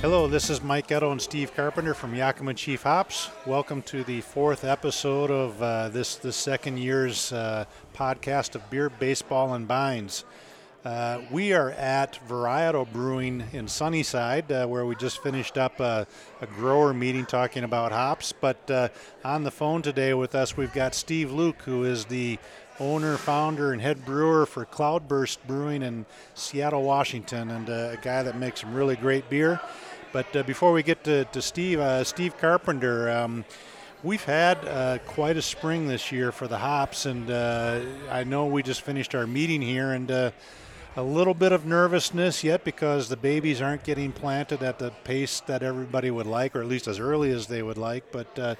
[0.00, 3.30] Hello, this is Mike Edo and Steve Carpenter from Yakima Chief Hops.
[3.44, 7.64] Welcome to the fourth episode of uh, this the second year's uh,
[7.96, 10.24] podcast of beer, baseball, and bines.
[10.84, 16.06] Uh, we are at Varietal Brewing in Sunnyside, uh, where we just finished up a,
[16.40, 18.32] a, grower meeting talking about hops.
[18.32, 18.90] But uh,
[19.24, 22.38] on the phone today with us, we've got Steve Luke, who is the
[22.80, 28.22] owner, founder, and head brewer for Cloudburst Brewing in Seattle, Washington, and uh, a guy
[28.22, 29.60] that makes some really great beer.
[30.12, 33.44] But uh, before we get to, to Steve, uh, Steve Carpenter, um,
[34.02, 38.46] we've had uh, quite a spring this year for the hops, and uh, I know
[38.46, 40.30] we just finished our meeting here, and uh,
[40.96, 45.40] a little bit of nervousness yet because the babies aren't getting planted at the pace
[45.40, 48.10] that everybody would like, or at least as early as they would like.
[48.10, 48.54] But uh,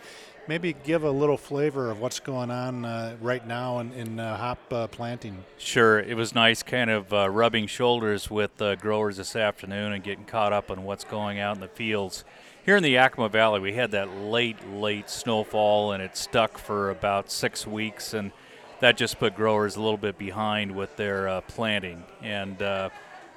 [0.49, 4.37] maybe give a little flavor of what's going on uh, right now in, in uh,
[4.37, 5.45] hop uh, planting.
[5.59, 6.01] Sure.
[6.01, 10.25] It was nice kind of uh, rubbing shoulders with uh, growers this afternoon and getting
[10.25, 12.25] caught up on what's going out in the fields.
[12.65, 16.91] Here in the Yakima Valley, we had that late, late snowfall, and it stuck for
[16.91, 18.33] about six weeks, and
[18.81, 22.05] that just put growers a little bit behind with their uh, planting.
[22.23, 22.61] And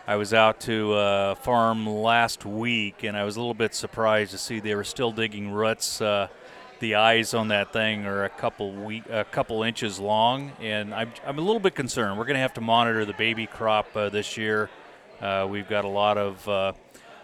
[0.07, 4.31] I was out to uh, farm last week, and I was a little bit surprised
[4.31, 5.53] to see they were still digging
[6.01, 6.27] uh,
[6.81, 11.13] the eyes on that thing are a couple week, a couple inches long, and I'm,
[11.25, 12.17] I'm a little bit concerned.
[12.17, 14.69] We're going to have to monitor the baby crop uh, this year.
[15.21, 16.73] Uh, we've got a lot of uh,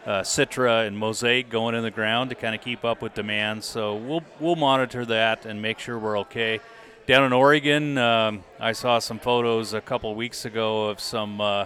[0.06, 3.64] uh, citra and mosaic going in the ground to kind of keep up with demand.
[3.64, 6.60] So we'll we'll monitor that and make sure we're okay.
[7.08, 11.66] Down in Oregon, um, I saw some photos a couple weeks ago of some uh,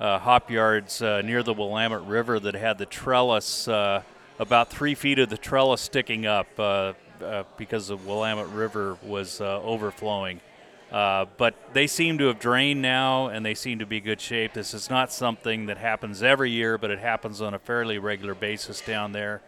[0.00, 3.68] uh, hop yards near the Willamette River that had the trellis
[4.38, 6.92] about three feet of the trellis sticking up uh,
[7.56, 10.40] because the Willamette River was uh, overflowing.
[10.90, 14.54] Uh, but they seem to have drained now and they seem to be good shape.
[14.54, 18.34] This is not something that happens every year, but it happens on a fairly regular
[18.34, 19.42] basis down there.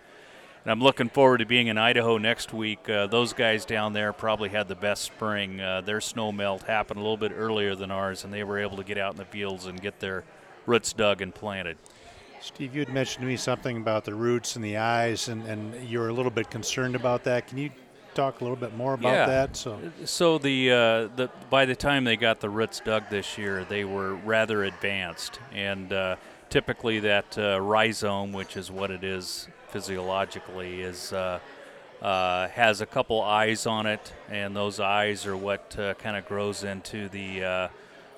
[0.64, 2.86] And I'm looking forward to being in Idaho next week.
[2.90, 5.58] Uh, those guys down there probably had the best spring.
[5.58, 8.76] Uh, their snow melt happened a little bit earlier than ours, and they were able
[8.76, 10.22] to get out in the fields and get their
[10.66, 11.78] roots dug and planted.
[12.42, 15.74] Steve, you had mentioned to me something about the roots and the eyes, and, and
[15.88, 17.46] you were a little bit concerned about that.
[17.46, 17.70] Can you
[18.14, 19.26] talk a little bit more about yeah.
[19.26, 19.56] that?
[19.56, 20.76] So, so the uh,
[21.16, 25.38] the by the time they got the roots dug this year, they were rather advanced,
[25.52, 26.16] and uh,
[26.48, 31.40] typically that uh, rhizome, which is what it is physiologically, is uh,
[32.00, 36.26] uh, has a couple eyes on it, and those eyes are what uh, kind of
[36.26, 37.68] grows into the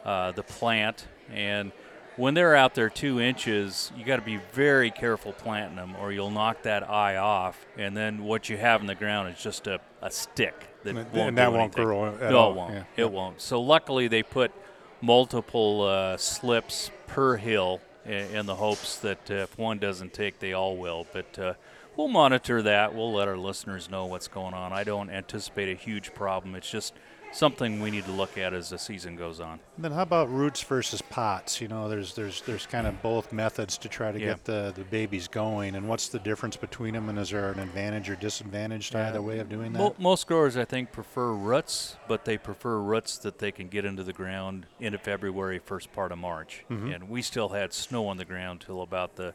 [0.04, 1.72] the plant and
[2.16, 6.12] when they're out there two inches, you got to be very careful planting them, or
[6.12, 7.64] you'll knock that eye off.
[7.76, 11.12] And then what you have in the ground is just a, a stick that and
[11.12, 12.14] won't that won't grow.
[12.16, 12.52] no, all.
[12.52, 12.74] it won't.
[12.74, 12.84] Yeah.
[12.96, 13.40] It won't.
[13.40, 14.52] So luckily, they put
[15.00, 20.38] multiple uh, slips per hill in, in, the hopes that uh, if one doesn't take,
[20.38, 21.06] they all will.
[21.12, 21.54] But uh,
[21.96, 22.94] we'll monitor that.
[22.94, 24.72] We'll let our listeners know what's going on.
[24.72, 26.54] I don't anticipate a huge problem.
[26.54, 26.94] It's just
[27.32, 29.60] something we need to look at as the season goes on.
[29.76, 31.60] And then how about roots versus pots?
[31.60, 34.26] You know, there's there's there's kind of both methods to try to yeah.
[34.28, 35.74] get the, the babies going.
[35.74, 37.08] And what's the difference between them?
[37.08, 39.08] And is there an advantage or disadvantage to yeah.
[39.08, 39.98] either way of doing that?
[39.98, 44.02] most growers, I think, prefer roots, but they prefer roots that they can get into
[44.02, 46.64] the ground into February, first part of March.
[46.70, 46.88] Mm-hmm.
[46.88, 49.34] And we still had snow on the ground till about the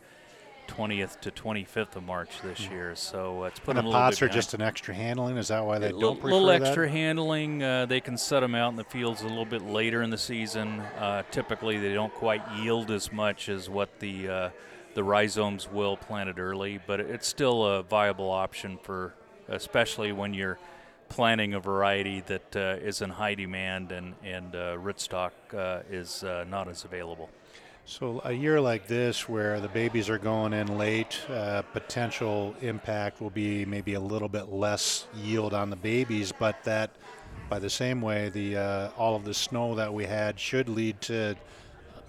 [0.67, 2.71] 20th to 25th of March this mm.
[2.71, 2.95] year.
[2.95, 5.37] So uh, it's put and them the a little pots are just an extra handling.
[5.37, 6.61] Is that why they a don't prefer little that?
[6.61, 7.63] extra handling.
[7.63, 10.17] Uh, they can set them out in the fields a little bit later in the
[10.17, 10.79] season.
[10.99, 14.49] Uh, typically, they don't quite yield as much as what the uh,
[14.93, 19.13] the rhizomes will planted early, but it's still a viable option for,
[19.47, 20.57] especially when you're
[21.09, 25.31] planting a variety that uh, is in high demand and and uh, rootstock
[25.89, 27.29] is not as available.
[27.89, 33.21] So a year like this, where the babies are going in late, uh, potential impact
[33.21, 36.89] will be maybe a little bit less yield on the babies, but that,
[37.49, 40.99] by the same way, the uh, all of the snow that we had should lead
[40.99, 41.37] to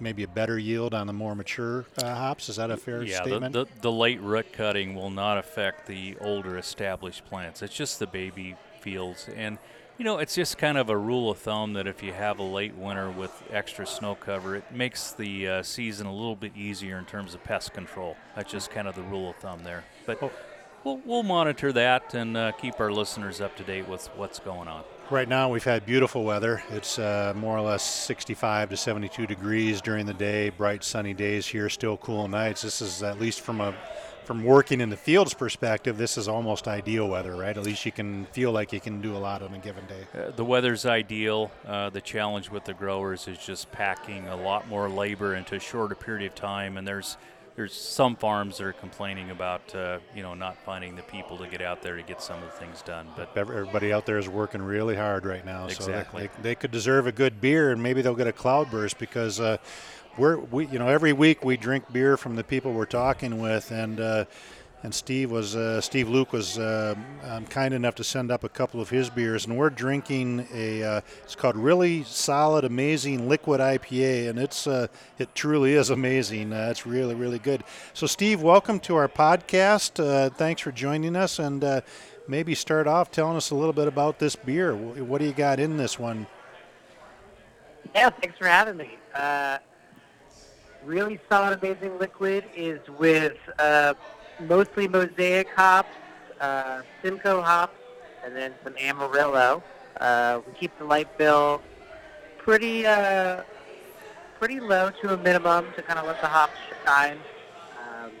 [0.01, 2.49] maybe a better yield on the more mature uh, hops.
[2.49, 3.53] Is that a fair yeah, statement?
[3.53, 7.61] The, the, the late root cutting will not affect the older established plants.
[7.61, 9.57] It's just the baby fields and
[9.99, 12.43] you know, it's just kind of a rule of thumb that if you have a
[12.43, 16.97] late winter with extra snow cover, it makes the uh, season a little bit easier
[16.97, 18.15] in terms of pest control.
[18.33, 19.83] That's just kind of the rule of thumb there.
[20.05, 20.31] But oh.
[20.85, 24.69] we'll, we'll monitor that and uh, keep our listeners up to date with what's going
[24.69, 24.85] on.
[25.09, 26.63] Right now, we've had beautiful weather.
[26.69, 31.45] It's uh, more or less 65 to 72 degrees during the day, bright sunny days
[31.45, 32.61] here, still cool nights.
[32.61, 33.75] This is, at least from a
[34.29, 37.57] from working in the fields perspective, this is almost ideal weather, right?
[37.57, 40.05] At least you can feel like you can do a lot on a given day.
[40.13, 41.49] Uh, the weather's ideal.
[41.65, 45.59] Uh, the challenge with the growers is just packing a lot more labor into a
[45.59, 47.17] shorter period of time, and there's
[47.55, 51.47] there's some farms that are complaining about uh, you know not finding the people to
[51.47, 53.07] get out there to get some of the things done.
[53.15, 55.65] But everybody out there is working really hard right now.
[55.65, 56.27] Exactly.
[56.27, 59.39] So they, they, could deserve a good beer, and maybe they'll get a cloudburst because
[59.39, 59.57] uh,
[60.19, 63.71] we're we you know every week we drink beer from the people we're talking with,
[63.71, 64.25] and uh,
[64.83, 66.93] and Steve was uh, Steve Luke was uh,
[67.23, 70.83] um, kind enough to send up a couple of his beers, and we're drinking a
[70.83, 74.87] uh, it's called Really Solid Amazing Liquid IPA, and it's uh,
[75.17, 76.51] it truly is amazing.
[76.51, 77.63] Uh, it's really really good.
[77.93, 80.03] So Steve, welcome to our podcast.
[80.03, 81.81] Uh, thanks for joining us, and
[82.27, 84.75] maybe start off telling us a little bit about this beer.
[84.75, 86.27] What do you got in this one?
[87.95, 88.97] Yeah, thanks for having me.
[90.89, 93.37] Really solid, amazing liquid is with
[94.39, 95.95] mostly Mosaic hops,
[96.41, 97.77] uh, Simcoe hops,
[98.25, 99.61] and then some Amarillo.
[100.01, 101.61] Uh, we keep the light bill
[102.39, 103.43] pretty uh,
[104.39, 107.19] pretty low to a minimum to kind of let the hops shine.
[107.77, 108.11] Um,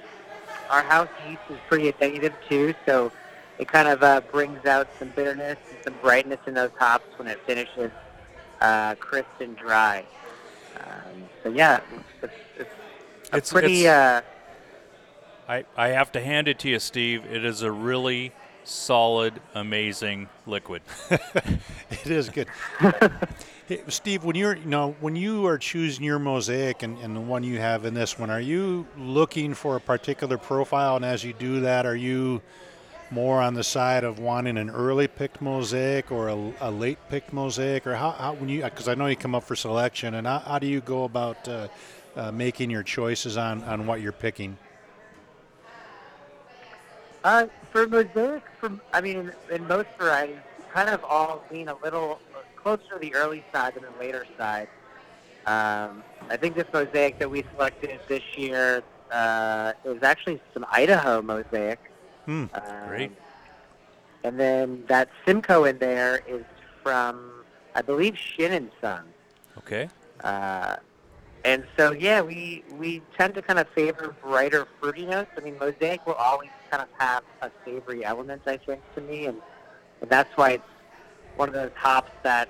[0.69, 3.11] our house yeast is pretty negative too, so
[3.57, 7.27] it kind of uh, brings out some bitterness and some brightness in those hops when
[7.27, 7.89] it finishes
[8.61, 10.05] uh, crisp and dry.
[10.77, 12.33] Um, so yeah, it's, it's,
[13.33, 13.81] it's, pretty.
[13.81, 14.21] It's, uh,
[15.47, 17.25] I, I have to hand it to you, Steve.
[17.25, 18.33] It is a really
[18.63, 20.81] solid, amazing liquid.
[21.09, 22.47] it is good.
[23.67, 27.21] hey, Steve, when you're you know when you are choosing your mosaic and, and the
[27.21, 30.95] one you have in this one, are you looking for a particular profile?
[30.95, 32.41] And as you do that, are you
[33.11, 37.33] more on the side of wanting an early picked mosaic or a, a late picked
[37.33, 40.27] mosaic, or how, how when you because I know you come up for selection, and
[40.27, 41.67] how, how do you go about uh,
[42.15, 44.57] uh, making your choices on on what you're picking?
[47.23, 50.37] Uh, for mosaic, from I mean, in most varieties,
[50.71, 52.19] kind of all lean a little
[52.55, 54.67] closer to the early side than the later side.
[55.45, 61.21] Um, I think this mosaic that we selected this year uh, is actually some Idaho
[61.21, 61.79] mosaic.
[62.25, 63.11] Hmm, um, great.
[64.23, 66.43] And then that Simcoe in there is
[66.83, 67.31] from,
[67.73, 69.03] I believe, Shin and Son.
[69.57, 69.89] Okay.
[70.23, 70.75] Uh,
[71.45, 75.31] and so, yeah, we we tend to kind of favor brighter fruity notes.
[75.37, 79.25] I mean, mosaic will always kind of have a savory element, I think, to me,
[79.25, 79.37] and,
[80.01, 80.63] and that's why it's
[81.35, 82.49] one of those hops that,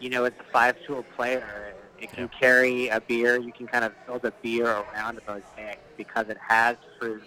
[0.00, 1.74] you know, it's a five-tool player.
[2.00, 3.38] It can carry a beer.
[3.38, 7.22] You can kind of build a beer around a mosaic because it has fruit.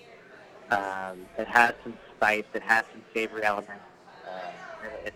[0.69, 2.43] Um, it has some spice.
[2.53, 3.83] It has some savory elements.
[4.25, 4.39] Uh,
[5.05, 5.15] it's,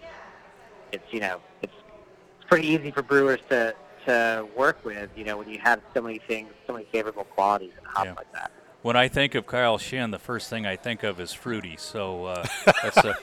[0.92, 1.74] it's you know, it's
[2.48, 3.76] pretty easy for brewers to
[4.06, 5.10] to work with.
[5.16, 8.14] You know, when you have so many things, so many favorable qualities in hops yeah.
[8.14, 8.52] like that
[8.82, 11.76] when I think of Kyle Shin, the first thing I think of is fruity.
[11.78, 12.46] So uh,
[12.84, 13.18] that's a,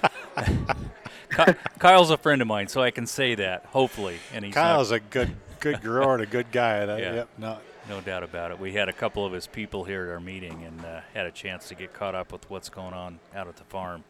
[1.79, 3.67] Kyle's a friend of mine, so I can say that.
[3.67, 6.85] Hopefully, and he's Kyle's not, a good good grower and a good guy.
[6.85, 7.59] That, yeah, yep, no.
[7.89, 8.61] no doubt about it.
[8.61, 11.31] We had a couple of his people here at our meeting and uh, had a
[11.31, 14.05] chance to get caught up with what's going on out at the farm.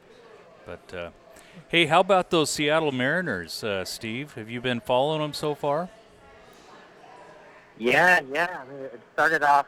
[0.66, 1.10] But uh,
[1.68, 4.34] hey, how about those Seattle Mariners, uh, Steve?
[4.34, 5.88] Have you been following them so far?
[7.78, 8.62] Yeah, yeah.
[8.62, 9.66] I mean, it started off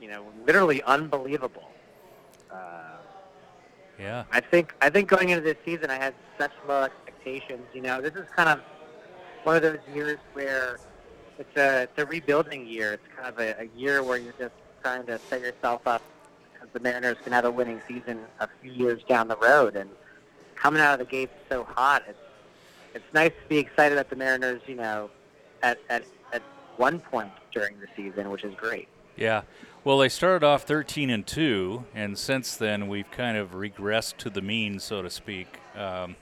[0.00, 1.68] you know, literally unbelievable.
[2.50, 2.98] Uh,
[3.98, 4.24] yeah.
[4.30, 7.66] I think I think going into this season, I had such low expectations.
[7.72, 8.60] You know, this is kind of
[9.44, 10.78] one of those years where
[11.38, 12.94] it's a it's a rebuilding year.
[12.94, 16.02] It's kind of a, a year where you're just trying to set yourself up
[16.52, 19.76] because the Mariners can have a winning season a few years down the road.
[19.76, 19.90] And
[20.54, 22.18] coming out of the gates so hot, it's
[22.94, 24.60] it's nice to be excited at the Mariners.
[24.66, 25.10] You know,
[25.62, 26.04] at at
[26.76, 28.88] one point during the season, which is great.
[29.16, 29.42] Yeah.
[29.84, 34.30] Well, they started off 13 and 2, and since then we've kind of regressed to
[34.30, 36.16] the mean, so to speak, um,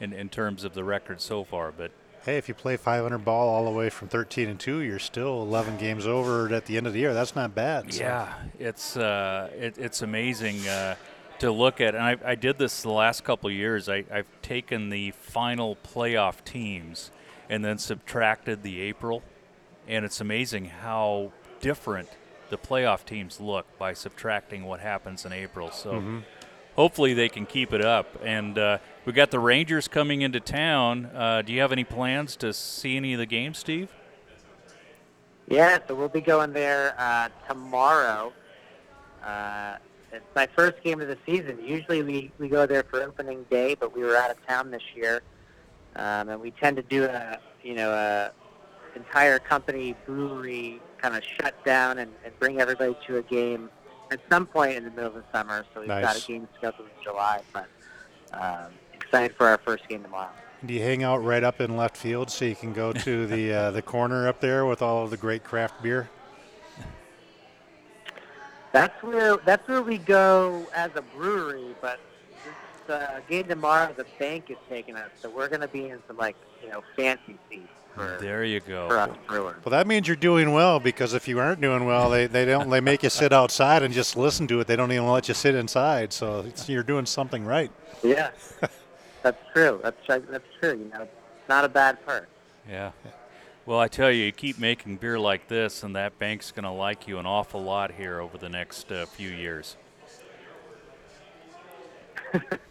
[0.00, 1.72] in, in terms of the record so far.
[1.72, 1.90] But
[2.24, 5.42] hey, if you play 500 ball all the way from 13 and 2, you're still
[5.42, 7.12] 11 games over at the end of the year.
[7.12, 7.92] That's not bad.
[7.92, 8.02] So.
[8.02, 10.94] Yeah, it's uh, it, it's amazing uh,
[11.40, 11.94] to look at.
[11.94, 13.88] And I, I, did this the last couple of years.
[13.88, 17.10] I, I've taken the final playoff teams
[17.48, 19.22] and then subtracted the April,
[19.88, 22.08] and it's amazing how different–
[22.50, 25.70] the playoff teams look by subtracting what happens in April.
[25.70, 26.18] So mm-hmm.
[26.76, 28.06] hopefully they can keep it up.
[28.24, 31.06] And uh, we got the Rangers coming into town.
[31.06, 33.90] Uh, do you have any plans to see any of the games, Steve?
[35.48, 38.32] Yeah, so we'll be going there uh, tomorrow.
[39.24, 39.76] Uh,
[40.12, 41.58] it's my first game of the season.
[41.62, 44.82] Usually we, we go there for opening day, but we were out of town this
[44.94, 45.22] year.
[45.96, 48.30] Um, and we tend to do a, you know, a
[48.94, 53.70] entire company brewery kind of shut down and, and bring everybody to a game
[54.10, 55.64] at some point in the middle of the summer.
[55.72, 56.04] So we've nice.
[56.04, 57.68] got a game scheduled in July, but
[58.32, 60.30] um, excited for our first game tomorrow.
[60.64, 63.52] Do you hang out right up in left field so you can go to the
[63.52, 66.08] uh, the corner up there with all of the great craft beer?
[68.72, 72.00] That's where that's where we go as a brewery, but
[72.86, 76.00] this uh, game tomorrow, the bank is taking us, so we're going to be in
[76.06, 77.68] some like you know fancy seats
[77.98, 78.88] for There you for go.
[78.88, 79.56] us brewers.
[79.64, 82.70] Well, that means you're doing well because if you aren't doing well, they, they don't
[82.70, 84.66] they make you sit outside and just listen to it.
[84.66, 86.12] They don't even let you sit inside.
[86.12, 87.70] So it's, you're doing something right.
[88.02, 88.30] Yeah,
[89.22, 89.80] that's true.
[89.82, 90.78] That's that's true.
[90.78, 92.28] You know, it's not a bad perk.
[92.68, 92.92] Yeah.
[93.66, 96.70] Well, I tell you, you keep making beer like this, and that bank's going to
[96.70, 99.76] like you an awful lot here over the next uh, few years.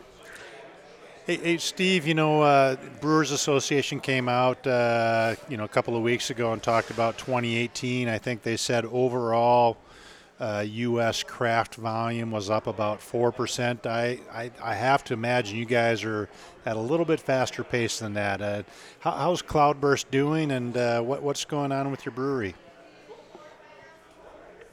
[1.27, 5.98] Hey, hey Steve, you know, uh, Brewers Association came out, uh, you know, a couple
[5.98, 8.07] of weeks ago and talked about 2018.
[8.07, 9.75] I think they said overall
[10.39, 11.24] uh, U.S.
[11.24, 13.86] craft volume was up about 4%.
[13.86, 16.29] I, I, I have to imagine you guys are
[16.65, 18.41] at a little bit faster pace than that.
[18.41, 18.63] Uh,
[19.00, 22.55] how, how's Cloudburst doing and uh, what, what's going on with your brewery?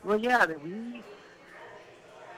[0.04, 1.02] Well, yeah, we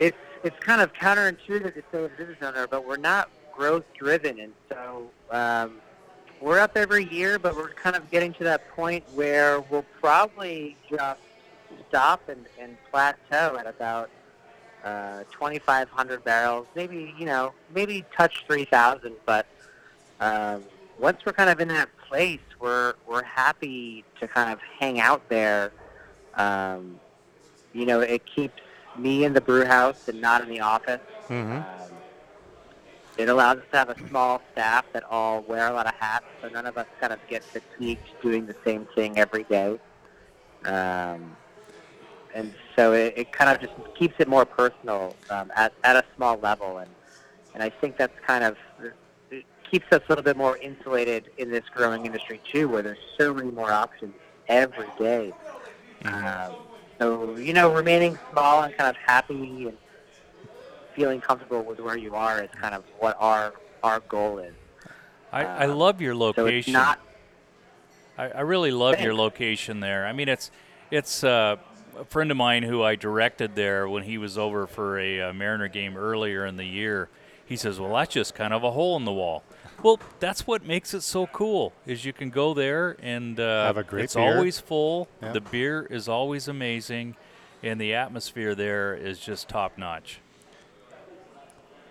[0.00, 4.40] it's it's kind of counterintuitive to say a business owner, but we're not growth driven,
[4.40, 5.78] and so um,
[6.40, 10.76] we're up every year, but we're kind of getting to that point where we'll probably
[10.90, 11.20] just
[11.88, 14.10] stop and, and plateau at about
[14.84, 19.46] uh, 2,500 barrels, maybe you know, maybe touch 3,000, but
[20.20, 20.62] um,
[20.98, 25.28] once we're kind of in that place, we're we're happy to kind of hang out
[25.28, 25.72] there.
[26.34, 26.98] Um,
[27.72, 28.60] you know, it keeps
[28.96, 31.00] me in the brew house and not in the office.
[31.28, 31.56] Mm-hmm.
[31.56, 31.95] Um,
[33.16, 36.26] it allows us to have a small staff that all wear a lot of hats,
[36.42, 39.78] so none of us kind of get fatigued doing the same thing every day.
[40.64, 41.36] Um,
[42.34, 46.04] and so it, it kind of just keeps it more personal um, at, at a
[46.16, 46.78] small level.
[46.78, 46.90] And,
[47.54, 48.58] and I think that's kind of
[49.30, 52.98] it keeps us a little bit more insulated in this growing industry too, where there's
[53.18, 54.14] so many more options
[54.48, 55.32] every day.
[56.04, 56.54] Um,
[56.98, 59.78] so you know, remaining small and kind of happy and
[60.96, 63.52] feeling comfortable with where you are is kind of what our
[63.84, 64.54] our goal is.
[65.32, 66.42] I, I Uh, love your location.
[66.42, 66.72] So it's location.
[66.72, 67.00] not
[68.18, 70.06] I, I really love your location there.
[70.06, 70.50] I mean, it's
[70.90, 71.56] it's uh,
[71.98, 75.32] a friend of mine who I directed there when he was over for a uh,
[75.34, 77.08] Mariner game earlier in the year.
[77.44, 79.42] He says, "Well, that's just kind of a hole in the wall."
[79.82, 81.74] Well, that's what makes it so cool.
[81.86, 84.24] Is you can go there and uh, Have a great it's beer.
[84.34, 85.08] always full.
[85.22, 85.32] Yeah.
[85.32, 87.14] The beer is always amazing,
[87.62, 90.20] and the atmosphere there is just top notch.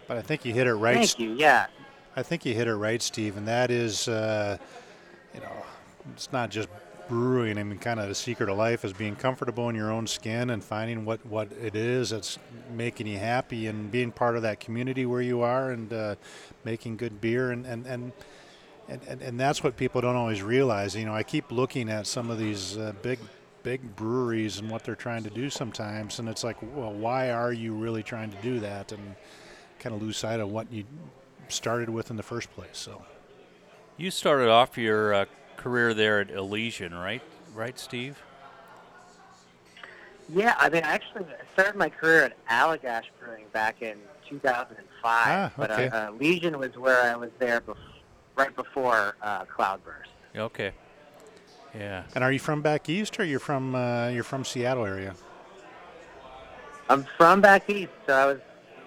[0.07, 0.95] But I think you hit it right.
[0.95, 1.33] Thank you.
[1.33, 1.67] Yeah.
[2.15, 4.57] I think you hit it right, Steve, and that is, uh,
[5.33, 5.51] you know,
[6.13, 6.69] it's not just
[7.07, 7.57] brewing.
[7.57, 10.49] I mean, kind of the secret of life is being comfortable in your own skin
[10.49, 12.39] and finding what, what it is that's
[12.73, 16.15] making you happy and being part of that community where you are and uh,
[16.63, 18.11] making good beer and and, and
[18.87, 20.95] and, and and that's what people don't always realize.
[20.95, 23.19] You know, I keep looking at some of these uh, big
[23.63, 27.51] big breweries and what they're trying to do sometimes, and it's like, well, why are
[27.51, 28.91] you really trying to do that?
[28.91, 29.15] And
[29.85, 30.83] kind of lose sight of what you
[31.47, 32.69] started with in the first place.
[32.73, 33.03] So.
[33.97, 35.25] You started off your uh,
[35.57, 37.21] career there at Elysian, right?
[37.53, 38.21] Right, Steve?
[40.33, 44.79] Yeah, I mean, I actually started my career at Allagash Brewing back in 2005.
[45.03, 45.87] Ah, But okay.
[45.89, 47.77] uh, uh, Elysian was where I was there bef-
[48.35, 50.09] right before uh, Cloudburst.
[50.35, 50.71] Okay.
[51.75, 52.03] Yeah.
[52.15, 55.13] And are you from back east, or you're from uh, you're from Seattle area?
[56.89, 58.39] I'm from back east, so I was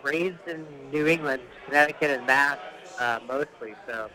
[0.09, 2.59] raised in New England, Connecticut, and Mass
[2.99, 3.75] uh, mostly.
[3.87, 4.11] So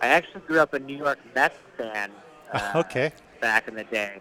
[0.00, 2.10] I actually grew up a New York Mets fan.
[2.52, 3.12] Uh, okay.
[3.40, 4.20] Back in the day.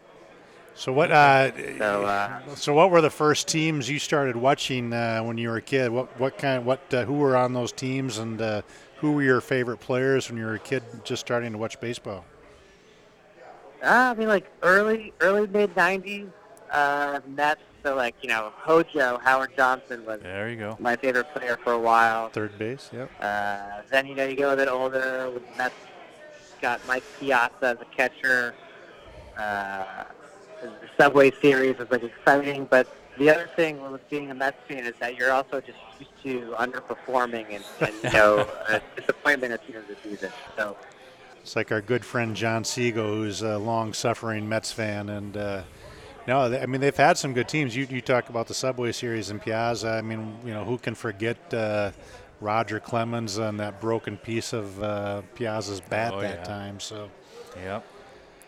[0.75, 1.11] So what?
[1.11, 5.49] Uh, So uh, so what were the first teams you started watching uh, when you
[5.49, 5.91] were a kid?
[5.91, 6.63] What what kind?
[6.63, 8.61] What uh, who were on those teams, and uh,
[8.97, 12.23] who were your favorite players when you were a kid just starting to watch baseball?
[13.81, 16.27] Uh, I mean, like early, early mid '90s
[16.71, 17.61] uh, Mets.
[17.83, 20.77] So, like you know, Hojo Howard Johnson was There you go.
[20.79, 22.29] my favorite player for a while.
[22.29, 22.89] Third base.
[22.93, 23.09] Yep.
[23.19, 25.29] Uh, then you know, you go a bit older.
[25.33, 25.73] With Mets
[26.61, 28.53] got Mike Piazza as a catcher.
[29.37, 29.85] Uh,
[30.61, 34.85] the Subway Series was like exciting, but the other thing with being a Mets fan
[34.85, 39.65] is that you're also just used to underperforming and, and you know, uh, disappointment at
[39.67, 40.31] the end of the season.
[40.57, 40.75] So.
[41.41, 45.61] It's like our good friend John Siegel, who's a long-suffering Mets fan, and uh,
[46.29, 47.75] no, they- I mean they've had some good teams.
[47.75, 49.89] You you talk about the Subway Series and Piazza.
[49.89, 51.91] I mean, you know, who can forget uh,
[52.39, 56.43] Roger Clemens and that broken piece of uh, Piazza's bat Oh, that yeah.
[56.43, 56.79] time?
[56.79, 57.09] So,
[57.57, 57.83] Yep.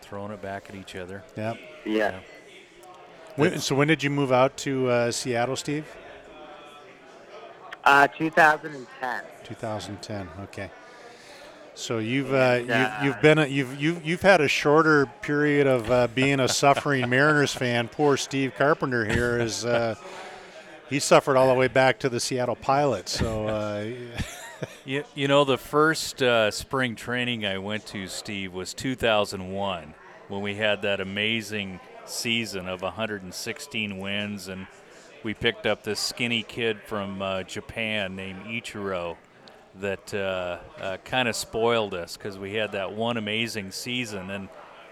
[0.00, 1.22] Throwing it back at each other.
[1.36, 1.54] yeah.
[1.84, 2.20] Yeah.
[3.36, 5.86] When, so when did you move out to uh, Seattle, Steve?
[7.84, 9.22] Uh, 2010.
[9.44, 10.28] 2010.
[10.44, 10.70] Okay.
[11.74, 15.06] So you've uh, And, uh, you've, you've been a, you've you've you've had a shorter
[15.22, 17.88] period of uh, being a suffering Mariners fan.
[17.88, 19.94] Poor Steve Carpenter here is uh,
[20.88, 23.12] he suffered all the way back to the Seattle Pilots.
[23.12, 23.48] So.
[23.48, 23.90] Uh,
[24.84, 29.94] you, you know, the first uh, spring training I went to, Steve, was 2001
[30.28, 34.66] when we had that amazing season of 116 wins, and
[35.22, 39.16] we picked up this skinny kid from uh, Japan named Ichiro
[39.80, 44.48] that uh, uh, kind of spoiled us because we had that one amazing season and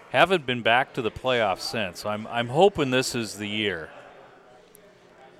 [0.09, 2.01] haven't been back to the playoffs since.
[2.01, 3.89] So I'm I'm hoping this is the year.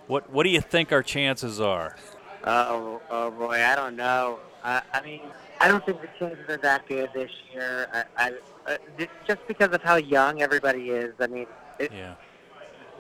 [0.08, 1.96] What what do you think our chances are?
[2.44, 4.40] Oh, oh boy, I don't know.
[4.64, 5.22] I, I mean,
[5.60, 7.88] I don't think the chances are that good this year.
[7.94, 8.34] I, I
[8.68, 11.14] uh, just because of how young everybody is.
[11.20, 11.48] I mean,
[11.80, 12.16] it, yeah.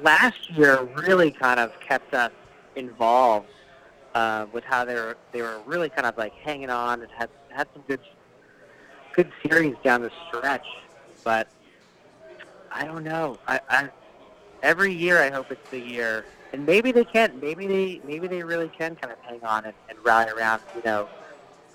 [0.01, 2.31] last year really kind of kept us
[2.75, 3.47] involved
[4.13, 7.29] uh, with how they were they were really kind of like hanging on and had
[7.49, 7.99] had some good
[9.13, 10.65] good series down the stretch.
[11.23, 11.47] But
[12.71, 13.37] I don't know.
[13.47, 13.89] I, I
[14.63, 17.41] every year I hope it's the year, and maybe they can't.
[17.41, 20.61] Maybe they maybe they really can kind of hang on and, and rally around.
[20.75, 21.09] You know,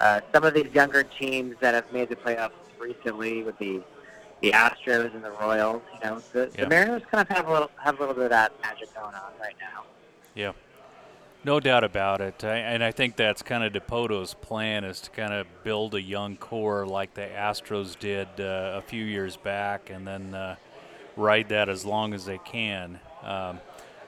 [0.01, 3.83] uh, some of these younger teams that have made the playoffs recently with the
[4.43, 5.83] the Astros and the Royals.
[5.95, 6.65] You know, the, yeah.
[6.65, 9.15] the Mariners kind of have a little have a little bit of that magic going
[9.15, 9.85] on right now.
[10.35, 10.53] Yeah.
[11.47, 15.33] No doubt about it, and I think that's kind of Dipoto's plan is to kind
[15.33, 20.05] of build a young core like the Astros did uh, a few years back, and
[20.05, 20.57] then uh,
[21.17, 22.99] ride that as long as they can.
[23.23, 23.61] Um,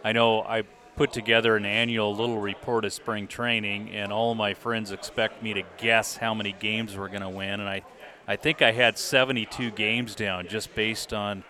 [0.04, 0.62] I know I
[0.96, 5.54] put together an annual little report of spring training, and all my friends expect me
[5.54, 7.82] to guess how many games we're going to win, and I
[8.26, 11.44] I think I had 72 games down just based on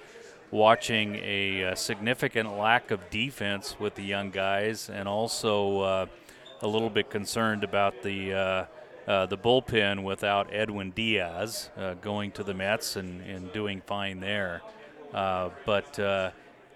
[0.50, 6.06] watching a, a significant lack of defense with the young guys, and also uh,
[6.62, 8.64] a little bit concerned about the uh,
[9.08, 14.20] uh, the bullpen without Edwin Diaz uh, going to the Mets and, and doing fine
[14.20, 14.60] there.
[15.14, 16.30] Uh, but uh,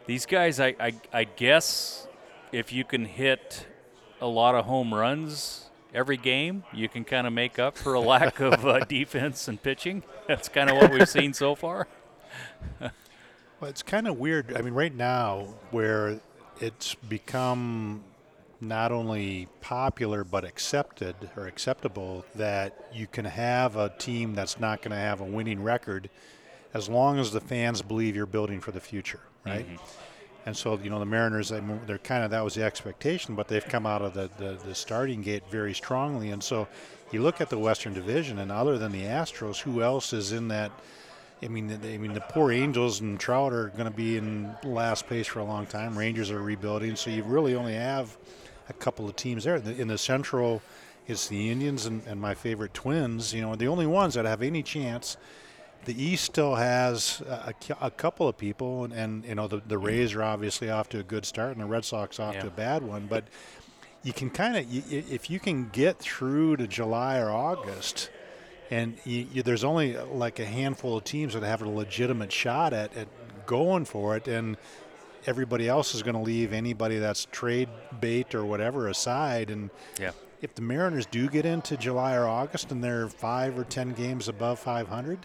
[0.06, 2.08] these guys, I, I, I guess,
[2.50, 3.66] if you can hit
[4.20, 8.00] a lot of home runs every game, you can kind of make up for a
[8.00, 10.02] lack of uh, defense and pitching.
[10.26, 11.86] That's kind of what we've seen so far.
[13.62, 14.56] well, it's kind of weird.
[14.56, 16.20] I mean, right now, where
[16.60, 18.02] it's become
[18.60, 24.82] not only popular but accepted or acceptable that you can have a team that's not
[24.82, 26.10] going to have a winning record
[26.74, 29.66] as long as the fans believe you're building for the future, right?
[29.66, 29.84] Mm-hmm.
[30.46, 31.50] And so, you know, the Mariners,
[31.86, 34.74] they're kind of that was the expectation, but they've come out of the, the, the,
[34.74, 36.30] starting gate very strongly.
[36.30, 36.66] And so,
[37.12, 40.48] you look at the Western Division, and other than the Astros, who else is in
[40.48, 40.72] that?
[41.42, 45.06] I mean, I mean, the poor Angels and Trout are going to be in last
[45.06, 45.98] place for a long time.
[45.98, 48.16] Rangers are rebuilding, so you really only have
[48.68, 49.56] a couple of teams there.
[49.56, 50.62] In the Central,
[51.06, 53.34] it's the Indians and, and my favorite Twins.
[53.34, 55.16] You know, the only ones that have any chance
[55.84, 59.78] the East still has a, a, couple of people, and, and, you know the the
[59.78, 62.42] Rays are obviously off to a good start, and the Red Sox off yeah.
[62.42, 63.06] to a bad one.
[63.06, 63.24] But
[64.02, 68.10] you can kind of if you can get through to July or August,
[68.72, 72.32] and you, you, there's only uh, like a handful of teams that have a legitimate
[72.32, 73.06] shot at, at
[73.46, 74.56] going for it, and
[75.26, 77.68] everybody else is going to leave anybody that's trade
[78.00, 80.12] bait or whatever aside, and yeah.
[80.40, 84.26] If the Mariners do get into July or August and they're five or ten games
[84.26, 85.20] above 500,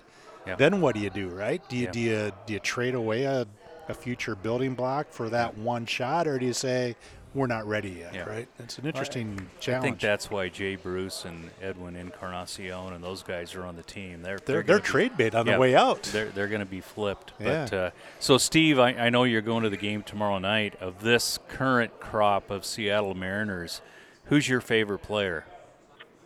[0.46, 0.56] yeah.
[0.56, 1.62] Then what do you do, right?
[1.68, 1.92] Do you yeah.
[1.92, 3.46] do you do you trade away a,
[3.90, 6.96] a future building block for that one shot, or do you say
[7.38, 8.24] we're not ready yet, yeah.
[8.24, 8.48] right?
[8.58, 9.84] It's an interesting well, I, challenge.
[9.84, 13.84] I think that's why Jay Bruce and Edwin Encarnacion and those guys are on the
[13.84, 14.24] team.
[14.24, 16.04] They're they're, they're, they're trade bait on yeah, the way out.
[16.04, 17.34] They're they're going to be flipped.
[17.40, 17.68] Yeah.
[17.70, 21.04] But uh, so Steve, I, I know you're going to the game tomorrow night of
[21.04, 23.82] this current crop of Seattle Mariners.
[24.26, 25.46] Who's your favorite player?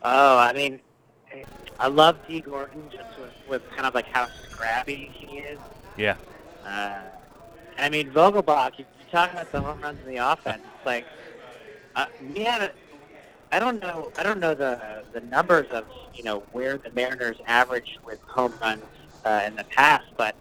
[0.02, 0.80] Oh, I mean,
[1.78, 5.60] I love Dee Gordon just with, with kind of like how scrappy he is.
[5.98, 6.16] Yeah.
[6.66, 7.00] Uh,
[7.78, 10.64] I mean, Vogelbach, you, you talk about the home runs in the offense.
[10.78, 11.06] It's like
[11.96, 12.72] uh, we a,
[13.52, 14.12] I don't know.
[14.18, 18.54] I don't know the the numbers of you know where the Mariners averaged with home
[18.62, 18.84] runs
[19.26, 20.36] uh, in the past, but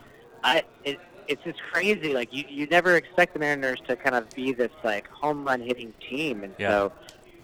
[0.44, 2.14] I it, it's just crazy.
[2.14, 5.60] Like you you never expect the Mariners to kind of be this like home run
[5.60, 6.68] hitting team, and yeah.
[6.70, 6.92] so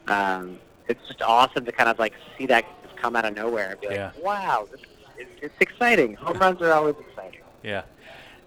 [0.08, 0.58] um,
[0.88, 2.64] it's just awesome to kind of like see that
[2.96, 4.12] come out of nowhere and be like, yeah.
[4.22, 4.80] wow, this,
[5.18, 6.14] it's, it's exciting.
[6.14, 7.40] Home runs are always exciting.
[7.62, 7.82] Yeah.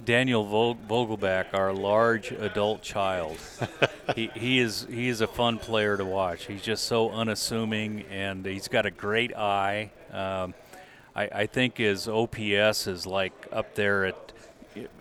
[0.03, 3.37] Daniel Vogelbach, our large adult child,
[4.15, 6.45] he, he is he is a fun player to watch.
[6.45, 9.91] He's just so unassuming, and he's got a great eye.
[10.11, 10.53] Um,
[11.15, 14.33] I, I think his OPS is like up there at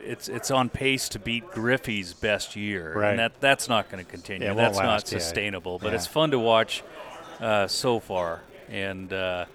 [0.00, 3.10] it's it's on pace to beat Griffey's best year, right.
[3.10, 4.48] and that that's not going to continue.
[4.48, 5.74] Yeah, that's not sustainable.
[5.74, 5.88] Yeah.
[5.88, 6.82] But it's fun to watch
[7.40, 8.42] uh, so far.
[8.70, 9.46] And uh,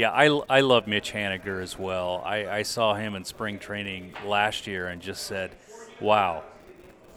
[0.00, 2.22] yeah, I, I love Mitch Haniger as well.
[2.24, 5.50] I, I saw him in spring training last year and just said,
[6.00, 6.42] wow,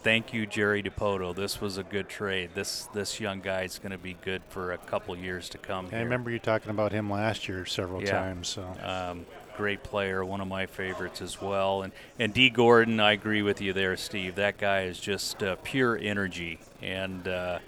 [0.02, 1.34] thank you, Jerry Dipoto.
[1.34, 2.50] This was a good trade.
[2.56, 5.88] This this young guy is going to be good for a couple years to come.
[5.94, 8.20] I remember you talking about him last year several Yeah.
[8.20, 8.50] times.
[8.50, 11.84] So Um, great player, one of my favorites as well.
[11.84, 14.36] And and Dee Gordon, I agree with you there, Steve.
[14.36, 17.60] That guy is just uh, pure energy, and uh,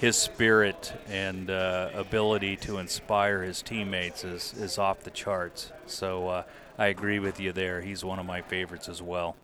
[0.00, 5.72] his spirit and uh, ability to inspire his teammates is is off the charts.
[5.86, 6.42] So uh,
[6.78, 7.80] I agree with you there.
[7.80, 9.36] He's one of my favorites as well.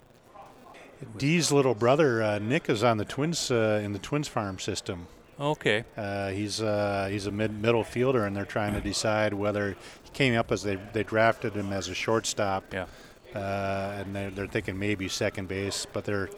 [1.16, 5.06] Dee's little brother uh, Nick is on the Twins uh, in the Twins farm system.
[5.40, 5.84] Okay.
[5.96, 10.10] Uh, he's uh, he's a mid middle fielder, and they're trying to decide whether he
[10.12, 12.64] came up as they they drafted him as a shortstop.
[12.72, 12.86] Yeah.
[13.34, 16.28] Uh, and they're, they're thinking maybe second base, but they're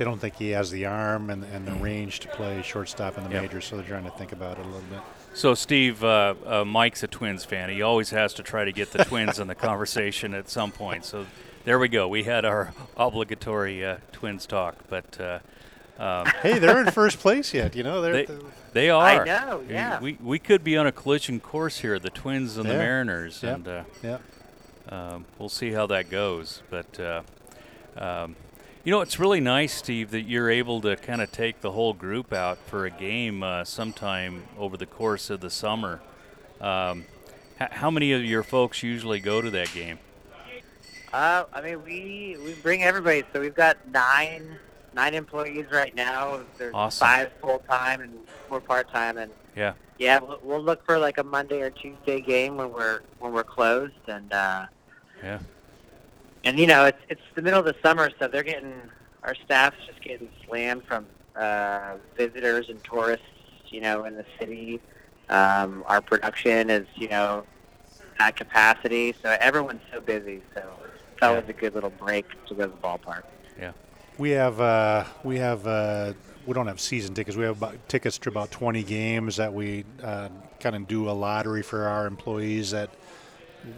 [0.00, 3.24] they don't think he has the arm and, and the range to play shortstop in
[3.24, 3.42] the Yeah.
[3.42, 5.00] majors, so they're trying to think about it a little bit.
[5.34, 7.68] So, Steve, uh, uh, Mike's a Twins fan.
[7.68, 11.04] He always has to try to get the Twins in the conversation at some point.
[11.04, 11.26] So,
[11.66, 12.08] there we go.
[12.08, 15.40] We had our obligatory uh, Twins talk, but uh,
[16.02, 17.76] um, Hey, they're in first place yet.
[17.76, 18.38] You know, they're they,
[18.72, 19.26] they are.
[19.26, 20.00] know, We- yeah.
[20.00, 23.54] We, we could be on a collision course here, the Twins and the Mariners, Yeah.
[23.54, 24.18] and uh, yeah.
[24.88, 26.62] um, we'll see how that goes.
[26.70, 27.20] But uh,
[27.98, 28.34] um,
[28.84, 31.92] you know, it's really nice, Steve, that you're able to kind of take the whole
[31.92, 36.00] group out for a game uh, sometime over the course of the summer.
[36.60, 37.04] Um,
[37.60, 39.98] h- how many of your folks usually go to that game?
[41.12, 43.24] Uh, I mean, we we bring everybody.
[43.32, 44.56] So we've got nine
[44.94, 46.40] nine employees right now.
[46.56, 47.06] There's Awesome.
[47.06, 48.12] five full time and
[48.48, 49.72] four part time, and Yeah.
[49.98, 53.42] yeah, we'll, we'll look for like a Monday or Tuesday game when we're when we're
[53.44, 54.66] closed, and uh,
[55.22, 55.40] Yeah.
[56.44, 58.74] And you know it's it's the middle of the summer, so they're getting
[59.22, 63.26] our staff's just getting slammed from uh, visitors and tourists,
[63.68, 64.80] you know, in the city.
[65.28, 67.44] Um, our production is you know
[68.18, 70.42] at capacity, so everyone's so busy.
[70.54, 70.68] So
[71.12, 73.22] it's always a good little break to go to the ballpark.
[73.58, 73.72] Yeah,
[74.18, 76.14] we have uh, we have uh,
[76.46, 77.36] we don't have season tickets.
[77.36, 81.12] We have about tickets to about 20 games that we uh, kind of do a
[81.12, 82.90] lottery for our employees that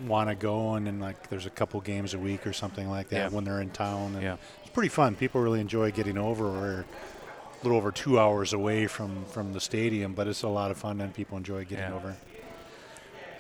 [0.06, 3.08] want to go, and then like there's a couple games a week or something like
[3.10, 3.28] that Yeah.
[3.36, 4.14] when they're in town.
[4.14, 4.36] And Yeah.
[4.62, 5.14] it's pretty fun.
[5.16, 6.44] People really enjoy getting over.
[6.50, 10.70] We're a little over two hours away from from the stadium, but it's a lot
[10.70, 11.94] of fun, and people enjoy getting Yeah.
[11.94, 12.16] over.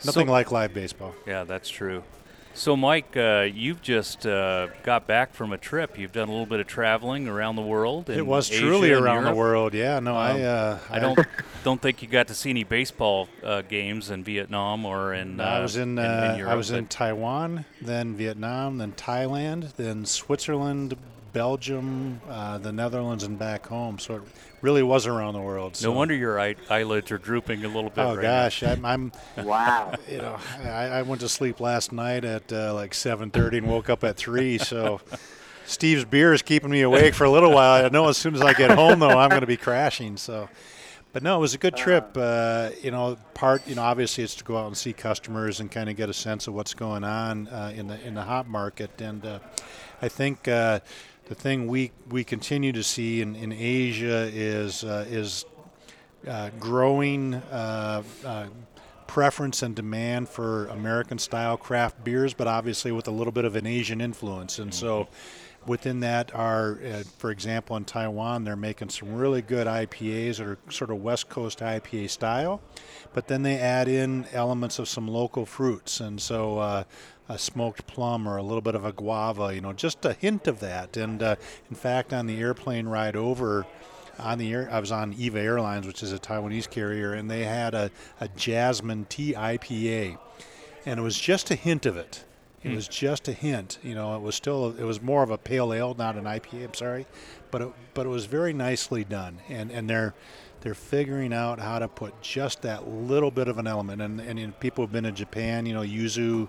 [0.04, 1.14] Nothing So- like live baseball.
[1.26, 2.02] Yeah, that's true.
[2.54, 5.98] So, Mike, uh, you've just uh, got back from a trip.
[5.98, 8.10] You've done a little bit of traveling around the world.
[8.10, 9.72] It was Asia truly around the world.
[9.72, 11.18] Yeah, no, I Um, uh, I don't
[11.64, 15.40] don't think you got to see any baseball uh, games in Vietnam or in.
[15.40, 19.74] Uh, I was in, in, uh, Europe, I was in Taiwan, then Vietnam, then Thailand,
[19.76, 20.96] then Switzerland,
[21.32, 23.98] Belgium, uh, the Netherlands, and back home.
[23.98, 24.22] So it
[24.62, 25.78] really was around the world.
[25.82, 27.98] No wonder your eye- eyelids are drooping a little bit.
[27.98, 29.12] Oh right gosh, I'm, I'm
[29.44, 29.92] Wow.
[30.08, 33.90] you know I, I went to sleep last night at uh, like 7:30 and woke
[33.90, 34.56] up at three.
[34.58, 35.00] So
[35.66, 37.84] Steve's beer is keeping me awake for a little while.
[37.84, 40.16] I know as soon as I get home though, I'm going to be crashing.
[40.16, 40.48] So.
[41.14, 42.16] But no, it was a good trip.
[42.16, 45.70] Uh, you know, part you know obviously it's to go out and see customers and
[45.70, 48.46] kind of get a sense of what's going on uh, in the in the hop
[48.46, 48.98] market.
[48.98, 49.38] And uh,
[50.00, 50.80] I think uh,
[51.32, 55.46] the thing we we continue to see in, in Asia is uh, is
[56.28, 58.46] uh, growing uh, uh,
[59.06, 63.56] preference and demand for American style craft beers, but obviously with a little bit of
[63.56, 64.58] an Asian influence.
[64.58, 65.08] And so
[65.66, 70.46] within that are, uh, for example, in Taiwan, they're making some really good IPAs that
[70.46, 72.60] are sort of West Coast IPA style,
[73.14, 76.00] but then they add in elements of some local fruits.
[76.00, 76.84] And so uh,
[77.28, 80.46] a smoked plum or a little bit of a guava, you know, just a hint
[80.46, 80.96] of that.
[80.96, 81.36] And uh,
[81.70, 83.66] in fact, on the airplane ride over,
[84.18, 87.44] on the air, I was on Eva Airlines, which is a Taiwanese carrier, and they
[87.44, 90.18] had a, a jasmine tea IPA,
[90.84, 92.24] and it was just a hint of it.
[92.64, 93.78] It was just a hint.
[93.82, 96.64] You know, it was still it was more of a pale ale, not an IPA.
[96.66, 97.06] I'm sorry,
[97.50, 100.14] but it, but it was very nicely done, and and they're
[100.60, 104.00] they're figuring out how to put just that little bit of an element.
[104.00, 106.48] And and people have been in Japan, you know, yuzu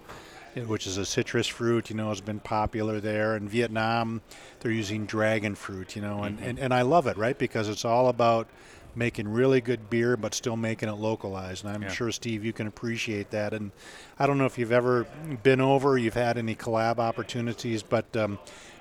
[0.55, 3.35] which is a citrus fruit, you know, has been popular there.
[3.35, 4.21] In Vietnam,
[4.59, 7.37] they're using dragon fruit, you know, and, and, and I love it, right?
[7.37, 8.47] Because it's all about
[8.95, 11.65] making really good beer, but still making it localized.
[11.65, 11.89] And I'm Yeah.
[11.89, 13.53] sure, Steve, you can appreciate that.
[13.53, 13.71] And
[14.19, 15.05] I don't know if you've ever
[15.41, 18.37] been over, you've had any collab opportunities, but um,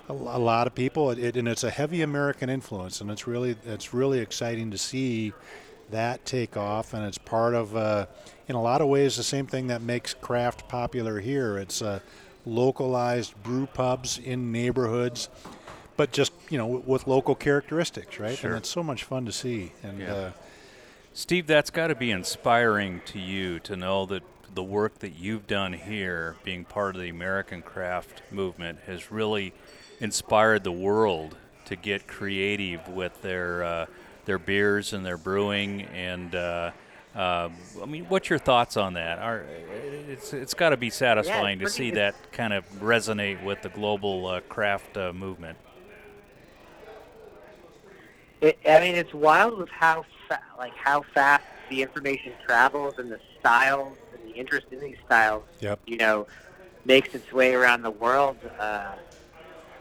[0.08, 3.56] a, a lot of people, it, and it's a heavy American influence, and it's really
[3.64, 5.32] it's really exciting to see
[5.92, 8.06] that take off, and it's part of, uh,
[8.48, 11.56] in a lot of ways, the same thing that makes craft popular here.
[11.58, 12.00] It's uh,
[12.44, 15.28] localized brew pubs in neighborhoods,
[15.96, 18.36] but just you know w- with local characteristics, right?
[18.36, 18.50] Sure.
[18.50, 19.72] And it's so much fun to see.
[19.82, 20.12] And Yeah.
[20.14, 20.32] uh,
[21.14, 24.22] Steve, that's got to be inspiring to you to know that
[24.54, 29.52] the work that you've done here, being part of the American craft movement, has really
[30.00, 33.86] inspired the world to to get creative with their uh,
[34.24, 36.34] their beers and their brewing and.
[36.34, 36.70] Uh,
[37.14, 37.50] uh,
[37.82, 39.18] I mean, what's your thoughts on that?
[39.18, 39.44] Are,
[40.08, 43.68] it's it's got to be satisfying yeah, to see that kind of resonate with the
[43.68, 45.58] global uh, craft uh, movement.
[48.40, 53.12] It, I mean, it's wild with how fa- like how fast the information travels and
[53.12, 55.44] the styles and the interest in these styles.
[55.60, 55.80] Yep.
[55.86, 56.26] You know,
[56.86, 58.38] makes its way around the world.
[58.58, 58.94] Uh,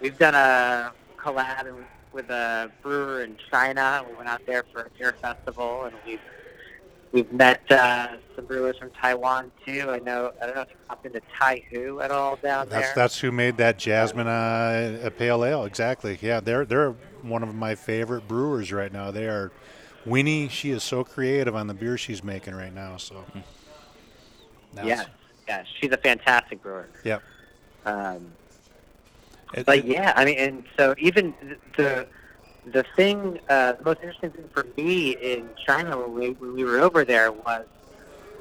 [0.02, 1.74] we've done a collab
[2.14, 4.06] with a brewer in China.
[4.08, 6.20] We went out there for a beer festival, and we've
[7.12, 9.88] we've met uh, some brewers from Taiwan too.
[9.90, 10.32] I know.
[10.42, 12.94] I don't know if you've popped into Taihu at all down That's there.
[12.96, 15.66] that's who made that jasmine uh, pale ale.
[15.66, 16.18] Exactly.
[16.22, 19.12] Yeah, they're they're one of my favorite brewers right now.
[19.12, 19.52] They are.
[20.04, 22.98] Winnie, she is so creative on the beer she's making right now.
[22.98, 23.24] So.
[24.74, 25.06] That's- yeah,
[25.48, 26.90] yeah, she's a fantastic brewer.
[27.04, 27.22] Yep.
[27.86, 28.32] Um,
[29.66, 31.34] but yeah, I mean, and so even
[31.78, 32.08] the
[32.66, 36.64] the thing, uh, the most interesting thing for me in China when we when we
[36.64, 37.66] were over there was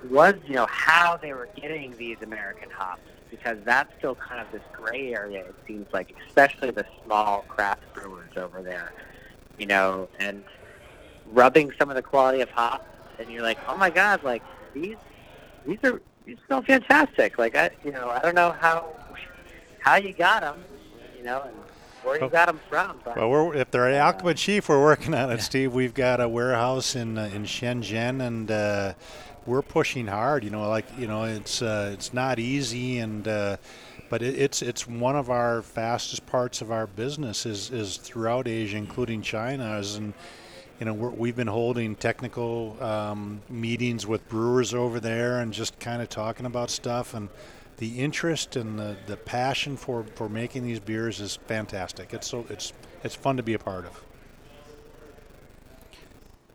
[0.09, 4.51] was you know how they were getting these American hops because that's still kind of
[4.53, 5.45] this gray area.
[5.45, 8.93] It seems like, especially the small craft brewers over there,
[9.59, 10.43] you know, and
[11.33, 12.85] rubbing some of the quality of hops,
[13.19, 14.43] and you're like, oh my god, like
[14.75, 14.97] these
[15.67, 17.39] these are these smell fantastic.
[17.39, 18.93] Like I, you know, I don't know how
[19.81, 20.63] how you got them,
[21.21, 21.55] you know, and
[22.03, 22.29] where you Oh.
[22.29, 22.99] got them from.
[23.05, 25.75] But Well, we're, if they're at Yakima Chief, we're working on it, Steve.
[25.75, 28.95] We've got a warehouse in uh, in Shenzhen, and uh,
[29.47, 30.43] we're pushing hard.
[30.43, 33.59] You know, like you know, it's uh, it's not easy, and uh,
[34.09, 38.49] but it, it's it's one of our fastest parts of our business is is throughout
[38.49, 40.15] Asia, including China, is and
[40.79, 45.79] you know we're, we've been holding technical um, meetings with brewers over there and just
[45.79, 47.29] kind of talking about stuff and
[47.81, 52.13] the interest and the, the passion for, for making these beers is fantastic.
[52.13, 54.05] It's so it's it's fun to be a part of.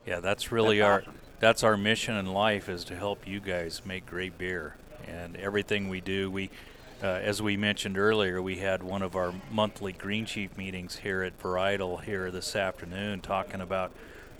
[0.05, 1.13] Yeah, that's really That's our awesome.
[1.39, 4.75] that's our mission in life is to help you guys make great beer.
[5.07, 6.51] And everything we do, we
[7.01, 11.23] uh, as we mentioned earlier, we had one of our monthly Green Chief meetings here
[11.23, 13.91] at Varietal here this afternoon, talking about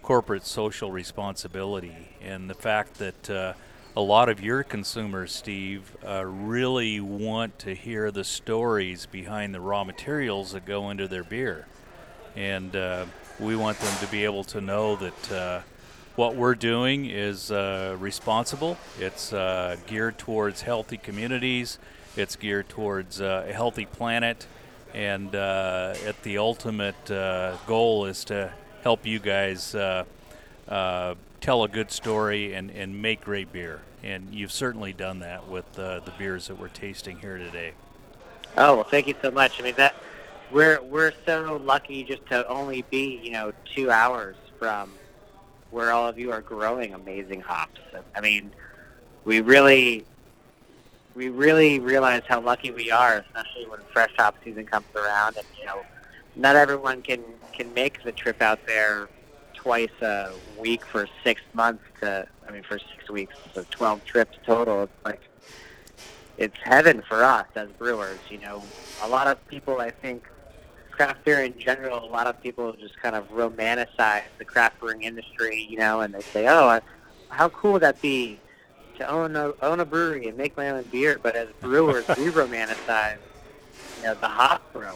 [0.03, 3.53] corporate social responsibility and the fact that uh,
[3.95, 9.61] a lot of your consumers, Steve, uh, really want to hear the stories behind the
[9.61, 11.65] raw materials that go into their beer
[12.35, 13.05] and uh,
[13.39, 15.61] we want them to be able to know that uh,
[16.15, 18.77] what we're doing is uh, responsible.
[18.99, 21.79] It's uh, geared towards healthy communities.
[22.15, 24.47] It's geared towards uh, a healthy planet,
[24.93, 26.95] and at the ultimate
[27.67, 28.51] goal is to
[28.83, 30.05] help you guys uh,
[31.41, 33.81] tell a good story and, and make great beer.
[34.03, 37.73] And you've certainly done that with uh, the beers that we're tasting here today.
[38.57, 39.59] oh well, thank you so much.
[39.59, 39.95] I mean that
[40.51, 44.91] we're we're so lucky just to only be you know two hours from
[45.71, 47.81] where all of you are growing amazing hops.
[48.15, 48.51] I mean,
[49.25, 50.05] we really
[51.15, 55.37] we really realize how lucky we are, especially when fresh hop season comes around.
[55.37, 55.81] And you know,
[56.35, 59.09] not everyone can can make the trip out there
[59.65, 61.83] twice a week for six months.
[62.01, 64.83] To I mean, for six weeks, so twelve trips total.
[64.83, 65.21] It's like
[66.37, 68.19] it's heaven for us as brewers.
[68.29, 68.63] You know,
[69.01, 70.23] a lot of people, I think,
[70.91, 75.01] craft beer in general, a lot of people just kind of romanticize the craft brewing
[75.01, 76.81] industry, you know, and they say, "Oh, I-
[77.29, 78.39] how cool would that be
[78.99, 82.25] to own a own a brewery and make my own beer?" But as brewers, we
[82.41, 83.17] romanticize,
[83.97, 84.93] you know, the hop grower.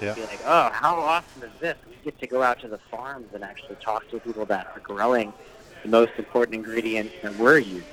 [0.00, 0.14] Yeah.
[0.14, 1.76] Be like, "Oh, how awesome is this?
[1.88, 4.80] We get to go out to the farms and actually talk to people that are
[4.80, 5.32] growing
[5.82, 7.84] the most important ingredients that we're using."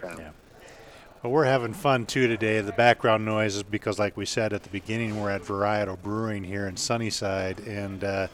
[0.00, 0.14] So.
[0.18, 0.30] Yeah.
[1.22, 2.60] Well, we're having fun too today.
[2.62, 6.42] The background noise is because, like we said at the beginning, we're at Varietal Brewing
[6.42, 8.26] here in Sunnyside, and uh,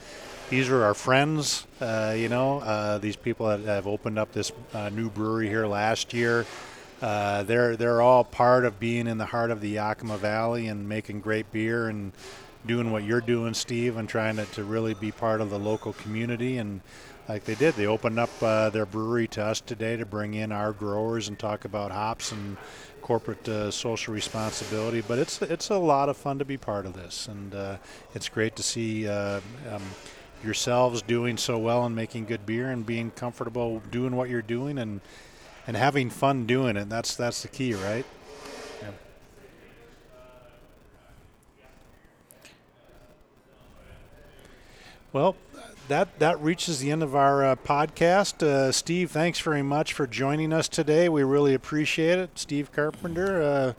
[0.48, 1.66] these are our friends.
[1.82, 5.66] Uh, you know, uh, these people that have opened up this uh, new brewery here
[5.66, 6.46] last year.
[7.02, 10.88] Uh, they're they're all part of being in the heart of the Yakima Valley and
[10.88, 12.12] making great beer and
[12.66, 15.92] doing what you're doing, Steve, and trying to, to really be part of the local
[15.92, 16.80] community and
[17.28, 17.74] like they did.
[17.74, 21.38] They opened up uh, their brewery to us today to bring in our growers and
[21.38, 22.56] talk about hops and
[23.02, 25.02] corporate uh, social responsibility.
[25.06, 27.76] But it's it's a lot of fun to be part of this, and uh,
[28.14, 29.40] it's great to see uh,
[29.70, 29.82] um,
[30.42, 34.78] yourselves doing so well and making good beer and being comfortable doing what you're doing
[34.78, 35.00] and
[35.66, 36.88] and having fun doing it.
[36.88, 38.06] That's that's the key, right?
[45.18, 45.34] Well,
[45.88, 48.40] that that reaches the end of our uh, podcast.
[48.40, 51.08] Uh, Steve, thanks very much for joining us today.
[51.08, 52.38] We really appreciate it.
[52.38, 53.72] Steve Carpenter, uh,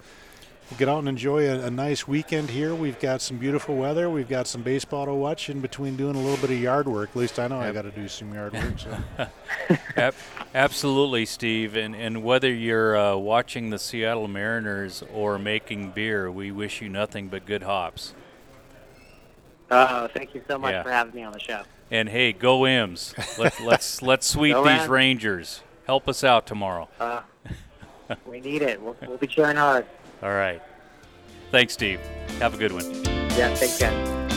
[0.77, 2.75] get out and enjoy a, a, nice weekend here.
[2.75, 4.09] We've got some beautiful weather.
[4.09, 7.11] We've got some baseball to watch in between doing a little bit of yard work.
[7.11, 7.69] At least I know yep.
[7.69, 8.73] I got to do some yard work.
[9.97, 10.11] So.
[10.53, 11.77] Absolutely, Steve.
[11.77, 16.89] And and whether you're uh, watching the Seattle Mariners or making beer, we wish you
[16.89, 18.13] nothing but good hops.
[19.71, 20.83] Oh, thank you so much yeah.
[20.83, 21.63] for having me on the show.
[21.91, 23.13] And hey, go M's.
[23.37, 25.61] Let, let's let's sweep these Rangers.
[25.85, 26.87] Help us out tomorrow.
[26.99, 27.21] Uh,
[28.25, 28.81] we need it.
[28.81, 29.85] We'll, we'll be cheering hard.
[30.21, 30.61] All right.
[31.51, 31.99] Thanks, Steve.
[32.39, 32.85] Have a good one.
[33.35, 34.28] Yeah, thanks, guys.